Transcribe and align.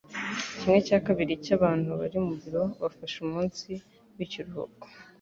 Kimwe 0.57 0.79
cya 0.87 0.99
kabiri 1.05 1.33
cyabantu 1.45 1.89
bari 2.01 2.19
mu 2.25 2.33
biro 2.41 2.63
bafashe 2.81 3.17
umunsi 3.25 3.67
wikiruhuko. 4.15 4.85